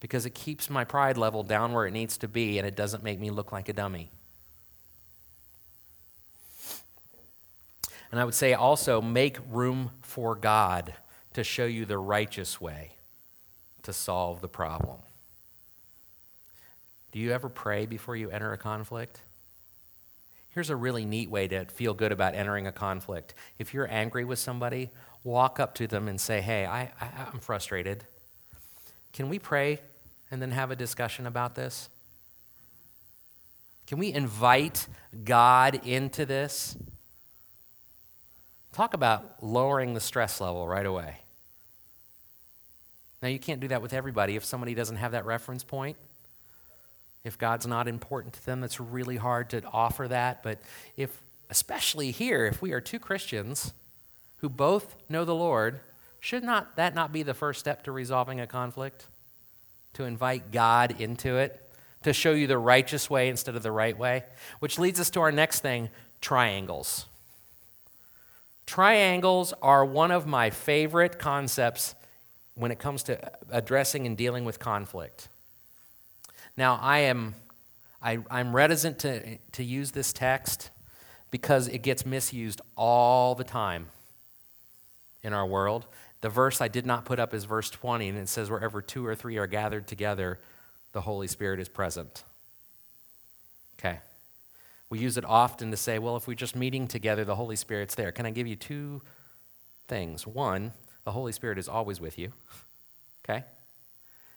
[0.00, 3.02] because it keeps my pride level down where it needs to be and it doesn't
[3.02, 4.10] make me look like a dummy.
[8.10, 10.94] And I would say also make room for God
[11.34, 12.92] to show you the righteous way
[13.82, 15.00] to solve the problem.
[17.10, 19.20] Do you ever pray before you enter a conflict?
[20.50, 23.34] Here's a really neat way to feel good about entering a conflict.
[23.58, 24.90] If you're angry with somebody,
[25.24, 28.04] walk up to them and say, Hey, I, I, I'm frustrated.
[29.12, 29.80] Can we pray
[30.30, 31.88] and then have a discussion about this?
[33.86, 34.86] Can we invite
[35.24, 36.76] God into this?
[38.72, 41.16] Talk about lowering the stress level right away.
[43.22, 44.36] Now, you can't do that with everybody.
[44.36, 45.96] If somebody doesn't have that reference point,
[47.24, 50.42] if God's not important to them, it's really hard to offer that.
[50.42, 50.58] But
[50.96, 53.72] if, especially here, if we are two Christians
[54.38, 55.80] who both know the Lord,
[56.20, 59.06] should not that not be the first step to resolving a conflict?
[59.94, 61.60] To invite God into it,
[62.04, 64.24] to show you the righteous way instead of the right way,
[64.60, 67.06] which leads us to our next thing triangles.
[68.66, 71.94] Triangles are one of my favorite concepts
[72.54, 73.18] when it comes to
[73.50, 75.28] addressing and dealing with conflict.
[76.56, 77.34] Now, I am
[78.00, 80.70] I, am reticent to, to use this text
[81.30, 83.88] because it gets misused all the time
[85.22, 85.86] in our world.
[86.20, 89.06] The verse I did not put up is verse 20, and it says, Wherever two
[89.06, 90.38] or three are gathered together,
[90.92, 92.24] the Holy Spirit is present.
[93.78, 94.00] Okay.
[94.90, 97.94] We use it often to say, well, if we're just meeting together, the Holy Spirit's
[97.94, 98.10] there.
[98.10, 99.02] Can I give you two
[99.86, 100.26] things?
[100.26, 100.72] One,
[101.04, 102.32] the Holy Spirit is always with you.
[103.30, 103.44] Okay?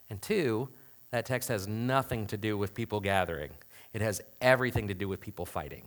[0.10, 0.68] And two,
[1.12, 3.52] that text has nothing to do with people gathering,
[3.94, 5.84] it has everything to do with people fighting,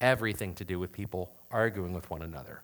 [0.00, 2.62] everything to do with people arguing with one another.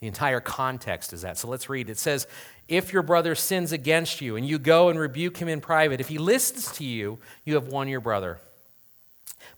[0.00, 1.38] The entire context is that.
[1.38, 1.88] So let's read.
[1.88, 2.26] It says,
[2.68, 6.08] If your brother sins against you and you go and rebuke him in private, if
[6.08, 8.38] he listens to you, you have won your brother.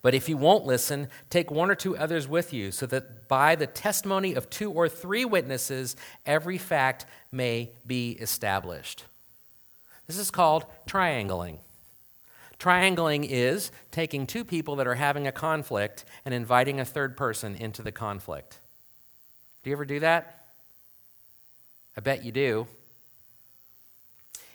[0.03, 3.57] But if he won't listen, take one or two others with you, so that by
[3.57, 9.05] the testimony of two or three witnesses, every fact may be established.
[10.07, 11.59] This is called triangling.
[12.59, 17.55] Triangling is taking two people that are having a conflict and inviting a third person
[17.55, 18.59] into the conflict.
[19.63, 20.47] Do you ever do that?
[21.97, 22.67] I bet you do.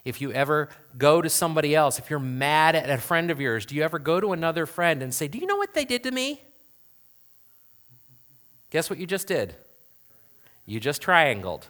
[0.04, 3.66] If you ever go to somebody else, if you're mad at a friend of yours,
[3.68, 6.04] do you ever go to another friend and say, Do you know what they did
[6.04, 6.42] to me?
[8.72, 9.56] Guess what you just did?
[10.66, 11.68] You just triangled.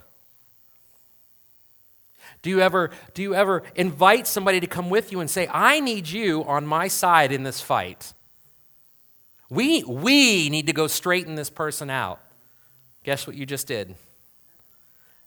[2.42, 5.80] Do you ever do you ever invite somebody to come with you and say, "I
[5.80, 8.14] need you on my side in this fight."
[9.50, 12.20] We we need to go straighten this person out.
[13.04, 13.96] Guess what you just did?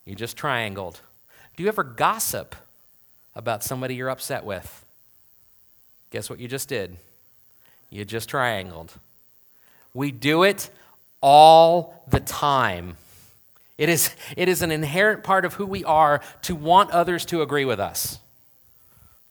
[0.03, 0.99] You just triangled.
[1.55, 2.55] Do you ever gossip
[3.35, 4.85] about somebody you're upset with?
[6.11, 6.97] Guess what you just did?
[7.89, 8.93] You just triangled.
[9.93, 10.69] We do it
[11.21, 12.97] all the time.
[13.77, 17.41] It is, it is an inherent part of who we are to want others to
[17.41, 18.19] agree with us,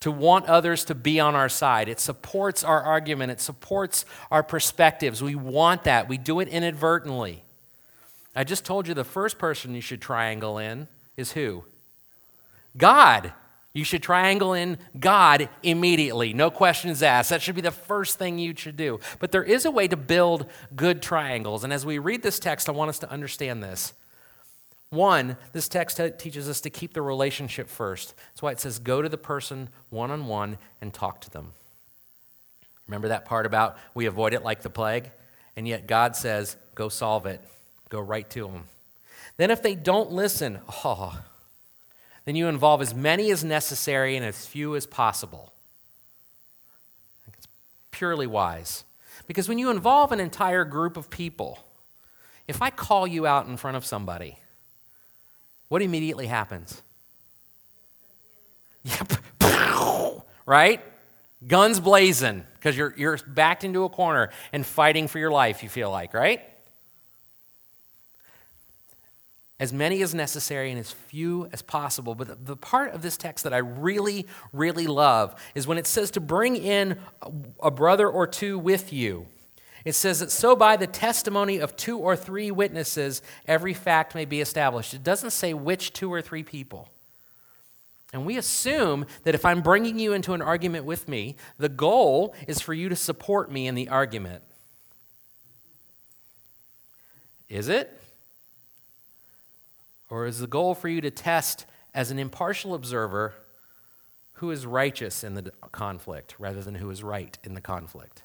[0.00, 1.88] to want others to be on our side.
[1.88, 5.22] It supports our argument, it supports our perspectives.
[5.22, 6.09] We want that.
[6.09, 7.42] We do it inadvertently.
[8.37, 11.64] I just told you the first person you should triangle in is who?
[12.76, 13.33] God.
[13.72, 16.33] You should triangle in God immediately.
[16.33, 17.30] No questions asked.
[17.30, 19.00] That should be the first thing you should do.
[19.18, 21.64] But there is a way to build good triangles.
[21.64, 23.92] And as we read this text, I want us to understand this.
[24.94, 28.14] One, this text teaches us to keep the relationship first.
[28.30, 31.52] That's why it says go to the person one on one and talk to them.
[32.87, 35.11] Remember that part about we avoid it like the plague?
[35.57, 37.40] And yet God says, go solve it.
[37.88, 38.64] Go right to them.
[39.37, 41.20] Then, if they don't listen, oh,
[42.24, 45.53] then you involve as many as necessary and as few as possible.
[47.36, 47.49] It's
[47.90, 48.84] purely wise.
[49.26, 51.59] Because when you involve an entire group of people,
[52.47, 54.38] if I call you out in front of somebody,
[55.69, 56.83] what immediately happens?
[58.85, 59.12] Yep.
[60.47, 60.81] right?
[61.47, 65.69] Guns blazing because you're, you're backed into a corner and fighting for your life, you
[65.69, 66.43] feel like, right?
[69.61, 72.15] as many as necessary and as few as possible.
[72.15, 76.11] But the part of this text that I really, really love is when it says
[76.12, 76.99] to bring in
[77.62, 79.27] a brother or two with you.
[79.85, 84.24] It says that so by the testimony of two or three witnesses, every fact may
[84.24, 84.95] be established.
[84.95, 86.89] It doesn't say which two or three people.
[88.12, 92.35] And we assume that if I'm bringing you into an argument with me, the goal
[92.47, 94.43] is for you to support me in the argument.
[97.49, 98.01] Is it?
[100.09, 103.35] Or is the goal for you to test as an impartial observer
[104.35, 108.24] who is righteous in the conflict rather than who is right in the conflict?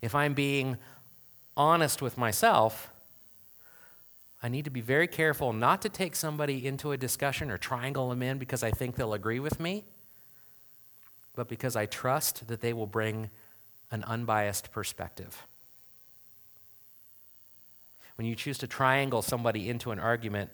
[0.00, 0.76] If I'm being
[1.56, 2.90] honest with myself,
[4.42, 8.08] I need to be very careful not to take somebody into a discussion or triangle
[8.08, 9.84] them in because I think they'll agree with me,
[11.34, 13.30] but because I trust that they will bring
[13.90, 15.46] an unbiased perspective.
[18.16, 20.50] When you choose to triangle somebody into an argument,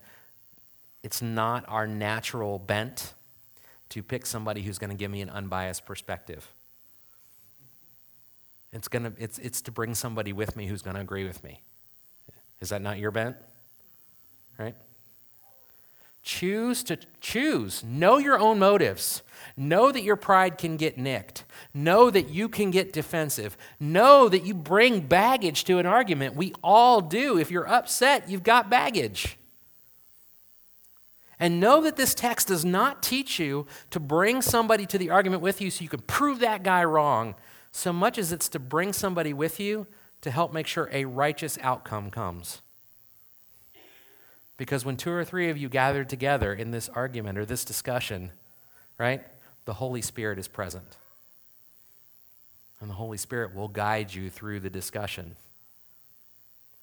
[1.03, 3.12] it's not our natural bent
[3.90, 6.51] to pick somebody who's going to give me an unbiased perspective.
[8.75, 11.61] It's, gonna, it's, it's to bring somebody with me who's going to agree with me.
[12.61, 13.37] Is that not your bent?
[14.59, 14.75] Right?
[16.25, 17.85] Choose to choose.
[17.85, 19.22] Know your own motives.
[19.57, 21.45] Know that your pride can get nicked.
[21.72, 23.57] Know that you can get defensive.
[23.79, 26.35] Know that you bring baggage to an argument.
[26.35, 27.39] We all do.
[27.39, 29.37] If you're upset, you've got baggage.
[31.39, 35.43] And know that this text does not teach you to bring somebody to the argument
[35.43, 37.35] with you so you can prove that guy wrong,
[37.75, 39.85] so much as it's to bring somebody with you
[40.20, 42.62] to help make sure a righteous outcome comes.
[44.57, 48.31] Because when two or three of you gather together in this argument or this discussion,
[48.97, 49.22] right,
[49.64, 50.97] the Holy Spirit is present.
[52.81, 55.35] And the Holy Spirit will guide you through the discussion.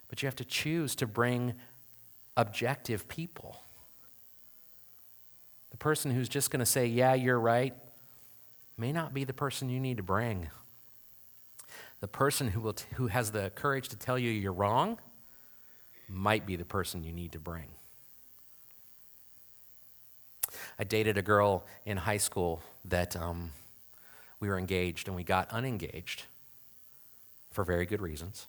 [0.09, 1.53] But you have to choose to bring
[2.35, 3.61] objective people.
[5.69, 7.73] The person who's just going to say, Yeah, you're right,
[8.77, 10.49] may not be the person you need to bring.
[12.01, 14.97] The person who, will t- who has the courage to tell you you're wrong
[16.09, 17.67] might be the person you need to bring.
[20.77, 23.51] I dated a girl in high school that um,
[24.39, 26.23] we were engaged and we got unengaged
[27.51, 28.47] for very good reasons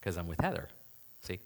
[0.00, 0.68] because I'm with Heather.
[1.22, 1.38] See?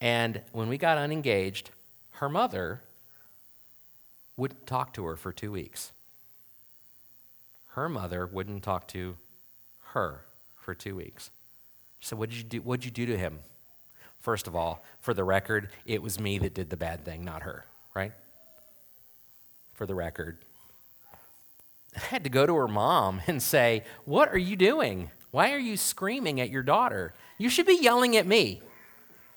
[0.00, 1.70] And when we got unengaged,
[2.12, 2.80] her mother
[4.36, 5.92] wouldn't talk to her for two weeks.
[7.74, 9.16] Her mother wouldn't talk to
[9.92, 10.22] her
[10.56, 11.30] for two weeks.
[12.00, 13.40] Said, What did you do, what'd you do to him?
[14.20, 17.42] First of all, for the record, it was me that did the bad thing, not
[17.42, 17.64] her,
[17.94, 18.12] right?
[19.74, 20.38] For the record.
[21.96, 25.10] I had to go to her mom and say, What are you doing?
[25.30, 27.14] Why are you screaming at your daughter?
[27.38, 28.62] You should be yelling at me.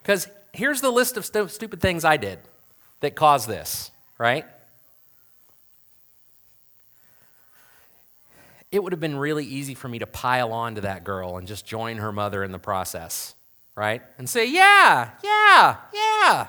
[0.01, 2.39] Because here's the list of stu- stupid things I did
[2.99, 4.45] that caused this, right?
[8.73, 11.47] It would have been really easy for me to pile on to that girl and
[11.47, 13.35] just join her mother in the process,
[13.75, 14.01] right?
[14.17, 16.47] And say, yeah, yeah, yeah.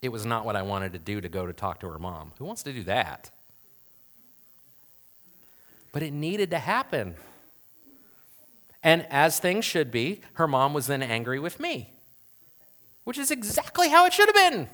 [0.00, 2.30] It was not what I wanted to do to go to talk to her mom.
[2.38, 3.28] Who wants to do that?
[5.90, 7.16] But it needed to happen.
[8.84, 11.90] And as things should be, her mom was then angry with me,
[13.02, 14.68] which is exactly how it should have been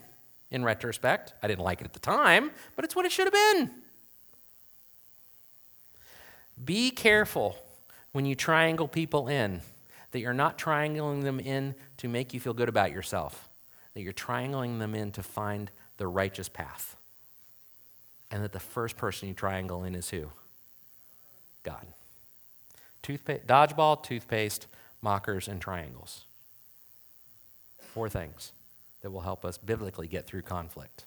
[0.51, 1.33] in retrospect.
[1.43, 3.71] I didn't like it at the time, but it's what it should have been.
[6.65, 7.57] Be careful
[8.13, 9.61] when you triangle people in
[10.13, 13.49] that you're not triangling them in to make you feel good about yourself,
[13.95, 16.97] that you're triangling them in to find the righteous path.
[18.31, 20.31] And that the first person you triangle in is who?
[21.63, 21.87] God.
[23.03, 24.67] Dodgeball, toothpaste,
[25.01, 26.25] mockers, and triangles.
[27.79, 28.53] Four things
[29.03, 31.05] that will help us biblically get through conflict.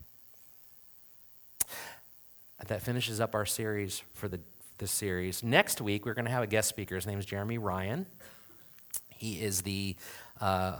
[2.67, 4.39] That finishes up our series for the
[4.79, 5.43] this series.
[5.43, 6.95] Next week, we're going to have a guest speaker.
[6.95, 8.05] His name is Jeremy Ryan.
[9.09, 9.97] He is the,
[10.39, 10.79] uh,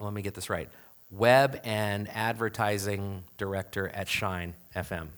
[0.00, 0.70] let me get this right,
[1.10, 5.08] web and advertising director at Shine FM.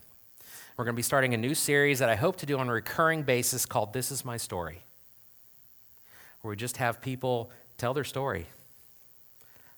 [0.77, 2.73] We're going to be starting a new series that I hope to do on a
[2.73, 4.83] recurring basis called This Is My Story,
[6.43, 8.47] where we just have people tell their story.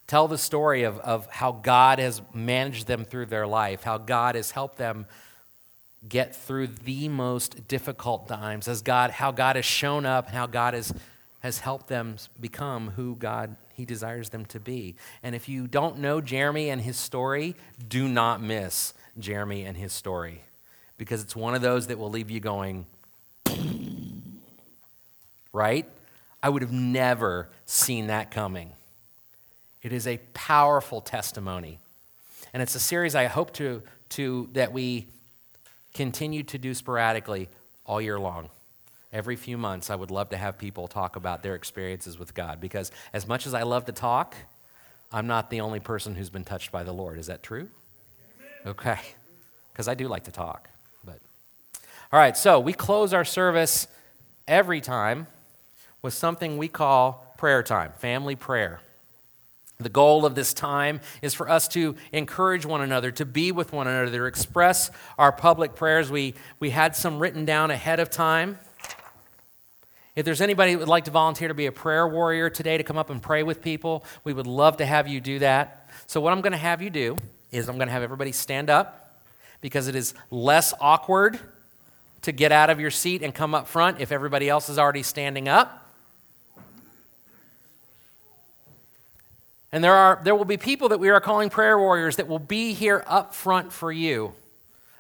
[0.07, 4.37] Tell the story of, of how God has managed them through their life, how God
[4.37, 5.05] has helped them
[6.09, 10.75] get through the most difficult times, as God, how God has shown up, how God
[10.75, 10.93] has,
[11.41, 14.97] has helped them become who God He desires them to be.
[15.23, 17.55] And if you don't know Jeremy and his story,
[17.87, 20.43] do not miss Jeremy and his story,
[20.97, 22.87] because it's one of those that will leave you going,
[25.53, 25.87] right?
[26.43, 28.73] I would have never seen that coming.
[29.83, 31.79] It is a powerful testimony.
[32.53, 35.07] And it's a series I hope to, to that we
[35.95, 37.49] continue to do sporadically
[37.85, 38.51] all year long.
[39.13, 42.61] Every few months, I would love to have people talk about their experiences with God
[42.61, 44.37] because, as much as I love to talk,
[45.13, 47.19] I'm not the only person who's been touched by the Lord.
[47.19, 47.69] Is that true?
[48.65, 48.99] Okay.
[49.73, 50.69] Because I do like to talk.
[51.05, 51.19] But
[52.13, 53.89] all right, so we close our service
[54.47, 55.27] every time
[56.03, 58.81] with something we call prayer time, family prayer.
[59.81, 63.73] The goal of this time is for us to encourage one another, to be with
[63.73, 66.11] one another, to express our public prayers.
[66.11, 68.59] We, we had some written down ahead of time.
[70.15, 72.83] If there's anybody that would like to volunteer to be a prayer warrior today to
[72.85, 75.89] come up and pray with people, we would love to have you do that.
[76.07, 77.17] So, what I'm going to have you do
[77.53, 79.19] is I'm going to have everybody stand up
[79.61, 81.39] because it is less awkward
[82.23, 85.03] to get out of your seat and come up front if everybody else is already
[85.03, 85.80] standing up.
[89.73, 92.41] And there, are, there will be people that we are calling prayer warriors that will
[92.41, 94.33] be here up front for you.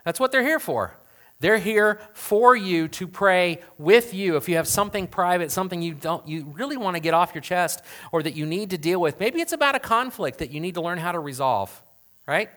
[0.04, 0.96] That's what they're here for.
[1.40, 4.36] They're here for you to pray with you.
[4.36, 7.40] If you have something private, something you don't you really want to get off your
[7.40, 10.60] chest or that you need to deal with, maybe it's about a conflict that you
[10.60, 11.82] need to learn how to resolve,
[12.26, 12.50] right?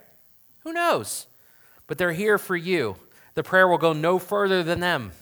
[0.59, 1.27] Who knows?
[1.87, 2.97] But they're here for you.
[3.35, 5.13] The prayer will go no further than them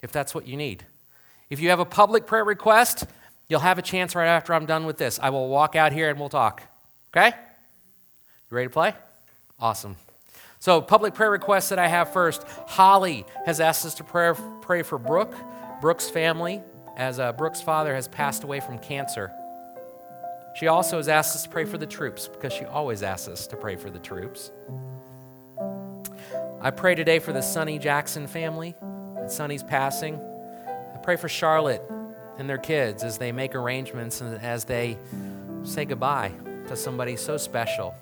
[0.00, 0.86] if that's what you need.
[1.50, 3.06] If you have a public prayer request,
[3.48, 5.18] You'll have a chance right after I'm done with this.
[5.22, 6.62] I will walk out here and we'll talk.
[7.16, 7.28] Okay?
[7.28, 8.94] You ready to play?
[9.58, 9.96] Awesome.
[10.60, 12.42] So, public prayer requests that I have first.
[12.66, 15.34] Holly has asked us to pray, pray for Brooke,
[15.80, 16.60] Brooke's family,
[16.96, 19.30] as uh, Brooke's father has passed away from cancer.
[20.56, 23.46] She also has asked us to pray for the troops because she always asks us
[23.46, 24.50] to pray for the troops.
[26.60, 28.74] I pray today for the Sonny Jackson family
[29.16, 30.20] and Sonny's passing.
[30.66, 31.82] I pray for Charlotte
[32.38, 34.96] and their kids as they make arrangements and as they
[35.64, 36.32] say goodbye
[36.68, 37.94] to somebody so special.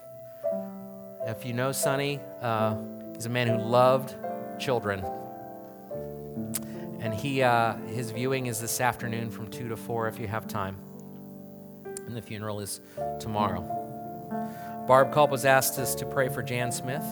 [1.27, 2.77] If you know Sonny, uh,
[3.15, 4.15] he's a man who loved
[4.61, 5.05] children.
[7.01, 10.47] And he, uh, his viewing is this afternoon from 2 to 4 if you have
[10.47, 10.77] time.
[11.85, 12.81] And the funeral is
[13.19, 13.63] tomorrow.
[14.87, 17.05] Barb Culp was asked us to pray for Jan Smith.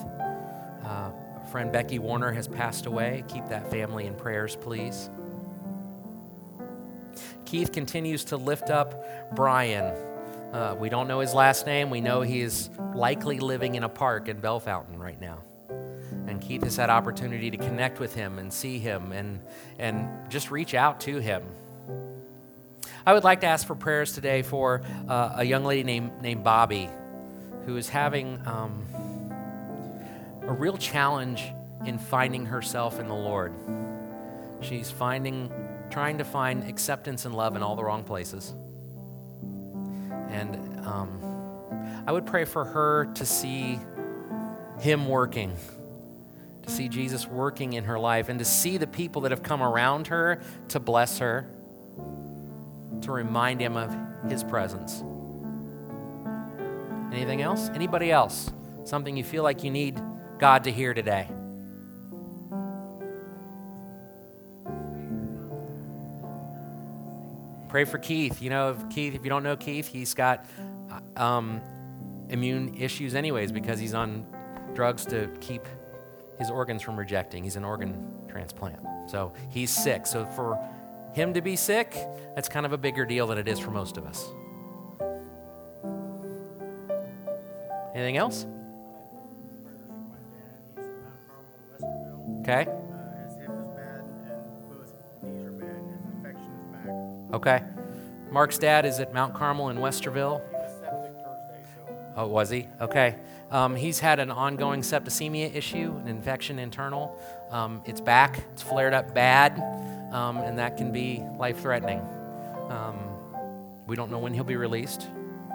[0.85, 1.11] Uh,
[1.51, 3.23] friend Becky Warner has passed away.
[3.27, 5.09] Keep that family in prayers, please.
[7.45, 9.95] Keith continues to lift up Brian.
[10.51, 11.89] Uh, we don't know his last name.
[11.89, 15.39] We know he is likely living in a park in Bellefontaine right now.
[16.27, 19.39] And Keith has had opportunity to connect with him and see him and,
[19.77, 21.43] and just reach out to him.
[23.05, 26.43] I would like to ask for prayers today for uh, a young lady named, named
[26.43, 26.89] Bobby
[27.65, 28.85] who is having um,
[30.43, 31.43] a real challenge
[31.85, 33.53] in finding herself in the Lord.
[34.61, 35.51] She's finding
[35.95, 38.53] trying to find acceptance and love in all the wrong places.
[40.27, 43.79] And um, I would pray for her to see
[44.79, 45.55] Him working,
[46.63, 49.63] to see Jesus working in her life, and to see the people that have come
[49.63, 51.47] around her to bless her,
[53.03, 53.95] to remind Him of
[54.29, 55.01] His presence.
[57.13, 57.69] Anything else?
[57.69, 58.51] Anybody else?
[58.83, 59.97] Something you feel like you need
[60.39, 61.29] God to hear today?
[67.75, 68.41] Pray for Keith.
[68.41, 70.45] You know, if Keith, if you don't know Keith, he's got
[71.17, 71.59] uh, um,
[72.29, 74.25] immune issues, anyways, because he's on
[74.73, 75.67] drugs to keep
[76.39, 77.43] his organs from rejecting.
[77.43, 78.79] He's an organ transplant.
[79.09, 80.07] So he's sick.
[80.07, 80.57] So for
[81.15, 81.97] him to be sick,
[82.33, 84.25] that's kind of a bigger deal than it is for most of us.
[87.93, 88.45] Anything else?
[92.39, 92.84] Okay.
[97.35, 97.61] Okay.
[98.31, 100.41] Mark's dad is at Mount Carmel in Westerville.
[102.15, 102.69] Oh, was he?
[102.79, 103.17] Okay.
[103.51, 107.19] Um, he's had an ongoing septicemia issue, an infection internal.
[107.51, 109.59] Um, it's back, it's flared up bad,
[110.13, 111.99] um, and that can be life threatening.
[112.69, 112.95] Um,
[113.85, 115.09] we don't know when he'll be released.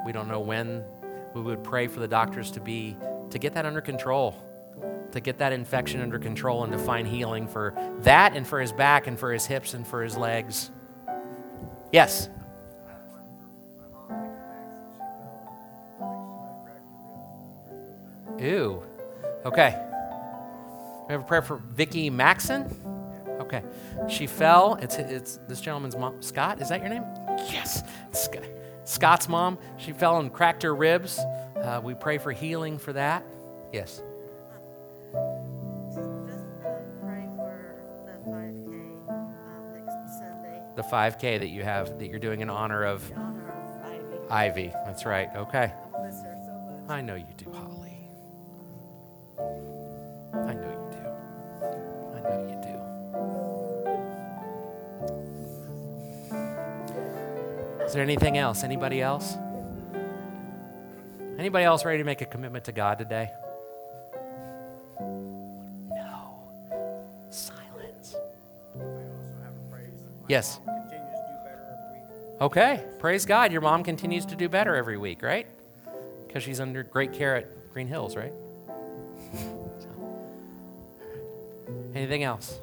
[0.05, 0.85] We don't know when
[1.33, 2.95] we would pray for the doctors to be
[3.31, 4.37] to get that under control
[5.13, 8.71] to get that infection under control and to find healing for that and for his
[8.71, 10.71] back and for his hips and for his legs
[11.93, 12.29] Yes.
[18.39, 18.83] Ew.
[19.45, 19.77] Okay.
[21.09, 22.65] We have a prayer for Vicky Maxon.
[23.41, 23.63] Okay.
[24.09, 24.79] She fell.
[24.81, 26.23] It's, it's this gentleman's mom.
[26.23, 27.05] Scott, is that your name?
[27.51, 27.83] Yes.
[28.13, 28.45] Scott,
[28.85, 29.59] Scott's mom.
[29.77, 31.19] She fell and cracked her ribs.
[31.57, 33.25] Uh, we pray for healing for that.
[33.73, 34.03] Yes.
[40.91, 44.67] 5K that you have that you're doing in honor of, honor of Ivy.
[44.67, 44.73] Ivy.
[44.85, 45.29] That's right.
[45.37, 45.73] Okay.
[45.97, 46.27] I, so
[46.89, 48.09] I know you do, Holly.
[50.33, 50.99] I know you do.
[52.17, 52.57] I know you
[57.79, 57.85] do.
[57.85, 58.65] Is there anything else?
[58.65, 59.37] Anybody else?
[61.39, 63.31] Anybody else ready to make a commitment to God today?
[64.99, 66.43] No.
[67.31, 68.17] Silence.
[70.29, 70.59] Yes.
[72.41, 72.83] Okay.
[72.99, 73.53] Praise God.
[73.53, 75.47] Your mom continues to do better every week, right?
[76.27, 78.33] Because she's under great care at Green Hills, right?
[81.95, 82.59] Anything else?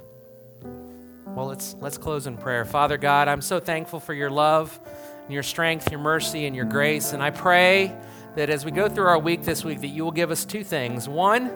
[1.26, 2.66] Well, let's let's close in prayer.
[2.66, 4.80] Father God, I'm so thankful for your love
[5.26, 7.96] and your strength, your mercy and your grace, and I pray
[8.36, 10.64] that as we go through our week this week that you will give us two
[10.64, 11.08] things.
[11.08, 11.52] One,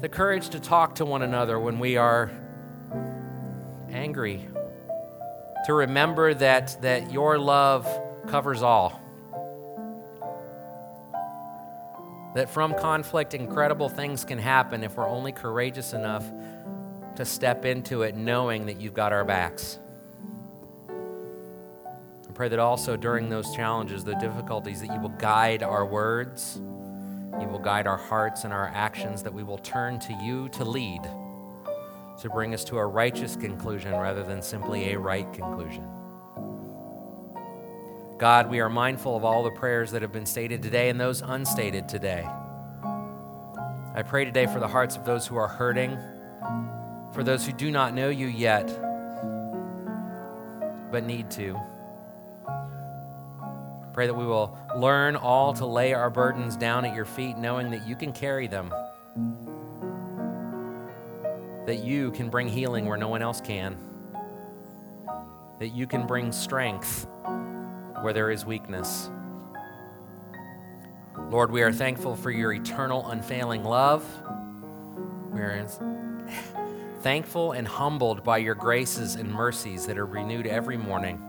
[0.00, 2.30] the courage to talk to one another when we are
[3.90, 4.48] angry.
[5.66, 7.88] To remember that that your love
[8.28, 9.00] covers all.
[12.34, 16.30] That from conflict, incredible things can happen if we're only courageous enough
[17.16, 19.78] to step into it knowing that you've got our backs.
[20.88, 26.56] I pray that also during those challenges, the difficulties, that you will guide our words,
[26.56, 30.64] you will guide our hearts and our actions, that we will turn to you to
[30.64, 31.00] lead,
[32.20, 35.86] to bring us to a righteous conclusion rather than simply a right conclusion.
[38.18, 41.20] God, we are mindful of all the prayers that have been stated today and those
[41.20, 42.24] unstated today.
[43.96, 45.98] I pray today for the hearts of those who are hurting,
[47.12, 48.66] for those who do not know you yet,
[50.90, 51.58] but need to.
[53.92, 57.70] Pray that we will learn all to lay our burdens down at your feet, knowing
[57.70, 58.72] that you can carry them,
[61.66, 63.76] that you can bring healing where no one else can,
[65.58, 67.06] that you can bring strength
[68.00, 69.10] where there is weakness.
[71.30, 74.04] Lord, we are thankful for your eternal, unfailing love.
[75.32, 75.66] We are
[77.00, 81.22] thankful and humbled by your graces and mercies that are renewed every morning.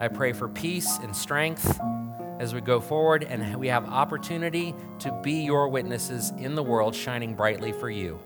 [0.00, 1.78] I pray for peace and strength
[2.40, 6.94] as we go forward and we have opportunity to be your witnesses in the world,
[6.94, 8.18] shining brightly for you.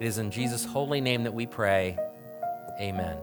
[0.00, 1.98] It is in Jesus' holy name that we pray.
[2.80, 3.18] Amen.